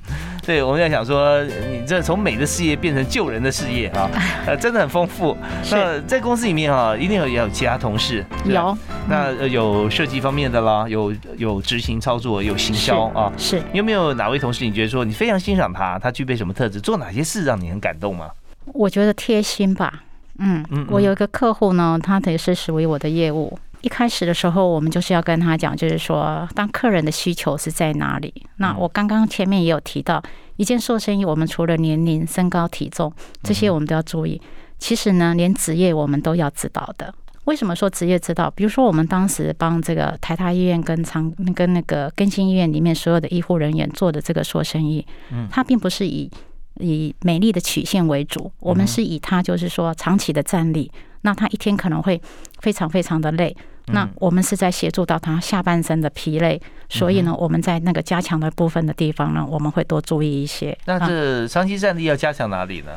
[0.45, 4.09] 对，我们在想说，你这从美的事业变成救人的事业啊，
[4.47, 5.37] 呃，真的很丰富。
[5.69, 8.75] 那在公司里面啊，一定有也有其他同事，有。
[9.07, 13.31] 那有设计方面的啦，有有执行操作，有行销啊。
[13.37, 13.61] 是。
[13.73, 18.29] 有没有哪位同事你觉得说你非常欣赏他，他具备什么特质，做哪些事让你很感动吗？
[18.73, 20.03] 我觉得贴心吧。
[20.39, 20.87] 嗯嗯。
[20.89, 23.59] 我有一个客户呢，他也是属于我的业务。
[23.81, 28.33] 一开始的时候，我们就是要跟他讲，就是说，当客人的需求是在哪里。
[28.57, 30.21] 那我刚刚前面也有提到，
[30.57, 33.11] 一件做生意，我们除了年龄、身高、体重
[33.41, 34.41] 这些，我们都要注意。
[34.77, 37.13] 其实呢，连职业我们都要知道的。
[37.45, 38.51] 为什么说职业知道？
[38.51, 46.29] 比如说，我们当时帮这个台大医院跟长跟那个更新医院里面所有的医护人员做的这个做生意，嗯，他并不是以
[46.75, 50.91] 以美丽的曲线为主，我们是以它就是说长期的站立。
[51.21, 52.21] 那他一天可能会
[52.59, 53.55] 非常非常的累，
[53.87, 60.77] 那我们是在协助到他下半身的疲累，所以呢，我们在那个加强的部分的地方呢，我们会多注意一些。
[60.85, 62.91] 那这长期站立要加强哪里呢？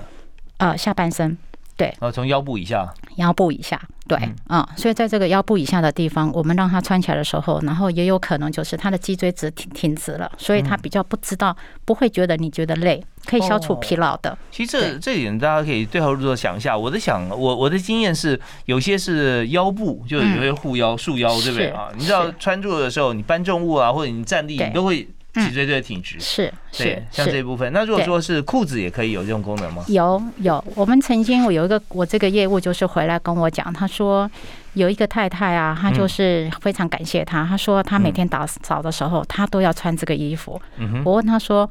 [0.58, 1.36] 呃，下半身，
[1.76, 3.80] 对，呃，从腰部以下，腰部以下。
[4.16, 14.36] 对，嗯，所以在这个腰部以下的地方，我们让他穿起来的时候，然后也有可能就是他的脊椎直挺挺直了，所以他比较不知道，不会觉得你觉得累，可以消除疲劳的。
[14.50, 16.76] 其实这这点大家可以对号入座想一下。
[16.76, 21.88] 我在想，我我的经验是，有些是腰部，就有些护腰、束腰，对不对啊？
[21.96, 25.08] 你知道穿住的时候，你搬重物啊，或者你站立，你都会。
[25.34, 27.72] 脊椎椎挺直是是像这一部分。
[27.72, 29.84] 那如果说是裤子也可以有这种功能吗？
[29.88, 34.30] 有有，我们曾经我有一个我这个业务就是回来跟我讲，他说
[34.74, 40.60] 有一个太太啊，她就是非常感谢他，他说他每天打扫的时候，他都要穿这个衣服。
[41.04, 41.68] 我问他说。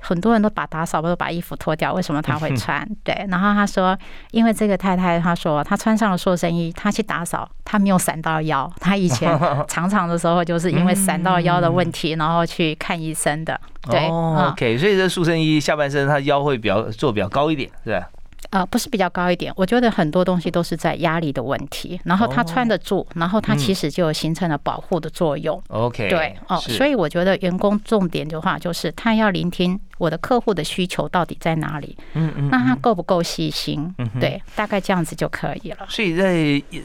[0.00, 2.86] 很多人都把打扫，不都把衣服脱掉，为什么他会穿？
[3.04, 3.96] 对，然后他说，
[4.30, 8.70] 因为这个太太，他说他穿上了塑身衣，他去打扫，他没有闪到腰。
[8.80, 13.60] 他以前 常常的时候，就是因为闪到腰的问题，然后去看医生的。
[13.90, 18.08] 对，OK，所以这塑身衣下半身他腰会比较做比较高一点，是吧？
[18.48, 25.62] 呃，不是比较高一点，我觉得很多东西都是在压力的问题，然后他穿得住，然后他其实就形成了保护的作用。
[25.68, 33.94] OK，对，哦，所以我觉得员工重点的话，就是他要聆听我的客户的需求到底在哪里，嗯嗯，那他够不够细心？
[34.18, 35.86] 对，大概这样子就可以了。
[35.88, 36.34] 所以在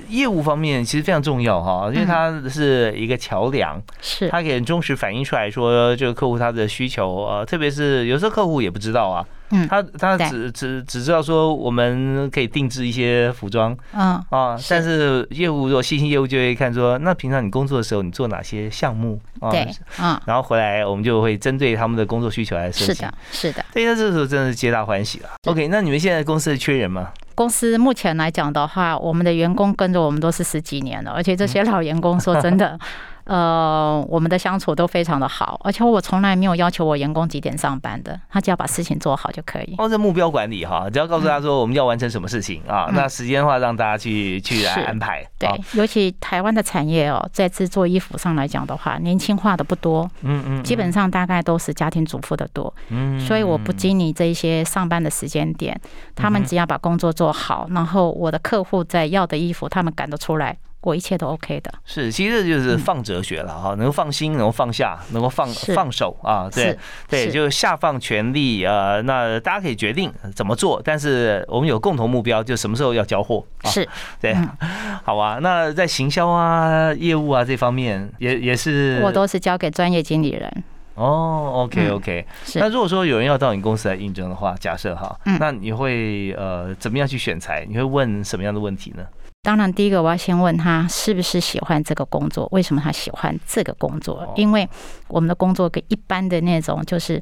[0.10, 9.26] 业务方面其实非常重要哈，因为它是一个桥梁，是它可以忠实反映出来说这个客户他的需求，呃，特别是有时候客户也不知道啊。
[9.52, 19.52] 嗯，他他只只只知道说我们可以定制一些服装，嗯啊，但是业务如果细心业务就会看说，那平常你工作的时候你做哪些项目啊？
[19.52, 19.68] 对，
[20.02, 22.94] 嗯，然后回来我们就会针对他们的工作需求来设计。
[22.94, 23.66] 是的，是的。
[23.72, 25.30] 对，那这时候真的是皆大欢喜了。
[25.46, 27.10] OK，那你们现在公司缺人吗？
[27.36, 32.80] 公司目前来讲的话，我们的员工跟着我们都是十几年了，而且这些老员工说真的。
[33.26, 39.76] 呃，我们的相处都非常的好，而且我从来没有要求我员工几点上班的，他只要把事情做好就可以。
[39.80, 45.26] 哦，这目标管理哈，只要告诉他说我们要完成什么事情啊，那时间的话让大家去去来安排。
[45.40, 55.76] 对，尤其台湾的产业哦，在制作衣服上来讲的话，年轻化的不多，嗯嗯，基本上大概都是家庭主妇的多，嗯，所以我不经你这一些上班的时间点，
[56.14, 60.56] 他们只要把工作做好，然后我的客户在要的衣服，他们赶得出来。
[60.86, 61.74] 我一切都 OK 的。
[61.84, 66.78] 是，其实就是放哲学了哈，能够放心，能够放下，能够放放手啊，对
[67.10, 73.44] 对，就下放权力啊，那大家可以决定怎么做，但是我们有共同目标，就什么时候要交货。
[73.64, 73.90] 啊是，
[74.22, 74.36] 对，
[75.04, 75.40] 好啊。
[75.42, 80.64] 那在行销啊、业务啊这方面，也也是我都是交给专业经理人。
[80.94, 82.26] 哦，OK OK。
[82.54, 87.66] 那如果说有人要到你公司来应征的话，假设哈，那你会呃怎么样去选材？
[87.68, 89.04] 你会问什么样的问题呢？
[89.46, 94.34] 当然，第一个我要先问他是不是喜欢这个工作，为什么他喜欢这个工作？
[94.36, 94.68] 因为
[95.08, 97.22] 我们的工作跟一般的那种就是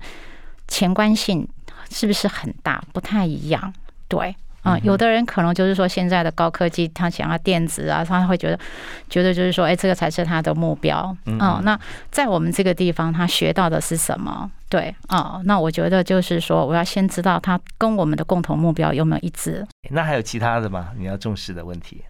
[0.68, 1.48] 前观性
[1.92, 3.74] 是不是很大，不太一样？
[4.08, 4.36] 对。
[4.64, 8.58] 啊，有的人可能就是说现在的高科技，他想要电子啊，他会觉得
[9.10, 11.14] 觉得就是说，哎，这个才是他的目标。
[11.26, 11.78] 嗯，那
[12.10, 14.50] 在我们这个地方，他学到的是什么？
[14.70, 19.68] 对，啊，那我觉得就是说，我要先知道他跟我们的共同目标有没有一致。
[19.90, 20.92] 那还有其他的吗？
[20.98, 22.02] 你要重视的问题？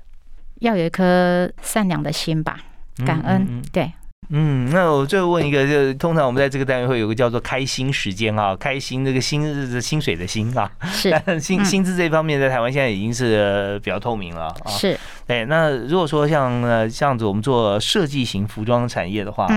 [0.59, 2.57] 要有一颗善良的心吧，
[3.05, 3.61] 感恩。
[3.71, 3.91] 对。
[4.29, 14.71] 嗯，那我最后问一个，就通常我们在这个单元会有个叫做开心时间啊，开心这个薪是薪水的薪啊，是薪薪资这方面在台湾现在已经是比较透明了啊。
[14.71, 14.97] 是，
[15.27, 19.47] 哎，那如果说像呃这样子，我们做设计型服装产业的话，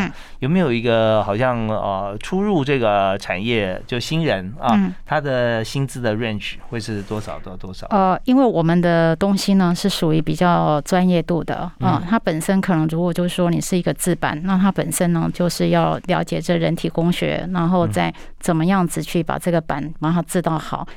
[0.40, 7.86] 有没有一个好像呃初入这个产业就新人啊，他的薪资的 range 会是多少到多少？
[7.90, 14.56] 呃，因为我们的东西呢是属于比较专业度的啊，它本身可能如果就是说你是一个制版那。
[14.56, 20.88] 它本身呢，就是要了解这人体工学，然后再怎么样子去把这个版把它制到好。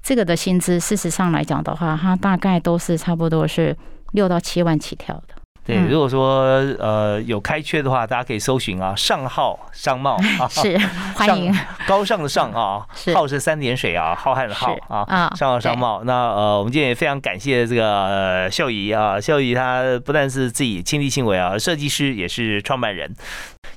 [0.00, 3.76] 这个的薪资，事实上来讲的话，它大概都是差不多是
[4.12, 5.34] 六到七万起跳的。
[5.64, 6.44] 对，如果说
[6.78, 10.78] 呃有开缺的话，大家可以搜寻啊，上号商贸 是
[11.14, 11.54] 欢迎
[11.86, 16.02] 高尚的上啊， 号是三点水啊，浩瀚的浩啊，上号商贸。
[16.04, 23.14] 那呃，我们今天也非常感谢这个秀仪啊，秀仪她不但是自己亲力亲为啊，设计师也是创办人。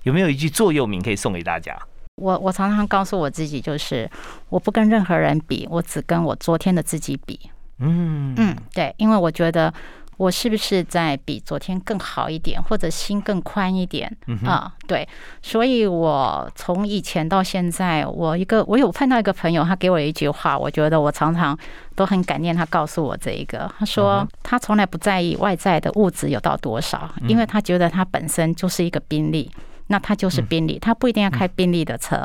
[0.04, 1.78] 有没有一句座右铭可以送给大家？
[2.16, 4.10] 我我常常告诉我自己，就是
[4.48, 7.38] 我不跟任何人比，我只跟我昨天的自己比。
[7.80, 9.74] 嗯嗯，对，因为我觉得。
[10.22, 14.16] 我是不是在比昨天更好一点，或者心更宽一点
[14.46, 14.72] 啊？
[14.88, 15.08] 对，
[15.42, 21.58] 所以我从以前到现在，我一个我有碰到一个朋友，他给我一句话，我觉得我常常
[21.96, 23.68] 都很感念他告诉我这一个。
[23.80, 29.50] 他说他从来不在意外在的物质有到多少，因为他觉得他本身就是一个宾利。
[29.92, 32.16] 那他就是宾利，他不一定要开宾利的车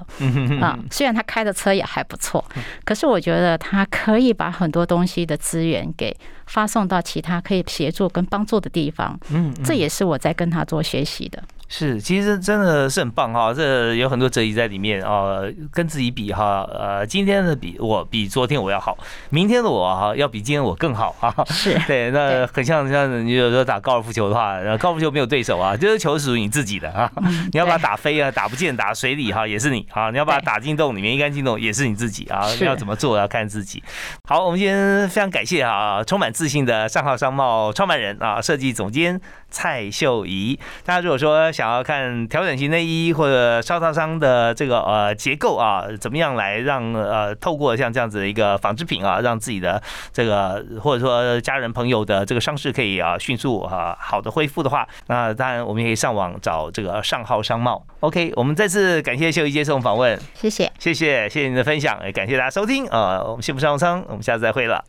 [0.62, 0.78] 啊。
[0.90, 2.42] 虽然他开的车也还不错，
[2.84, 9.18] 可是我觉得他可以把很多东西的资源给发送到其他可以协助跟帮助的地方。
[9.30, 11.42] 嗯，这也是我在跟他做学习的。
[11.68, 15.40] 是，其实真的是很棒哈，这有很多哲理在里面啊。
[15.72, 18.96] 跟自己比哈，呃，今天的比我比昨天我要好，
[19.30, 21.34] 明天的我哈要比今天我更好啊。
[21.50, 27.10] 是对，那很像像你有时候打高尔夫球的话，高尔夫球没有对手啊，就是球属于你自己的啊。
[27.52, 30.10] 你要把它打飞啊，打不见，打水里哈也是你啊。
[30.10, 32.46] 你要把它打进洞里面，一杆进洞也是你自己啊。
[32.60, 33.82] 要怎么做要看自己。
[34.28, 39.20] 好，我们今天非常感谢啊，充满自信的上号商贸创办人啊，设计总监。
[39.56, 49.82] 蔡秀仪，大家如果说想要看调整型内衣或者烧烫伤的这个呃结构啊，怎么样来让呃透过像这样子的一个纺织品啊，让自己的
[50.12, 57.82] 这个或者说家人朋友的这个伤势可以啊迅速啊好的恢复的话，那当然我们也可以上网找这个上号商贸。
[58.00, 64.84] OK，我们再次感谢秀仪接受访问，谢谢，谢谢，谢谢您的分享，也感谢大家收听啊，我们幸福商务舱，我们下次再会了。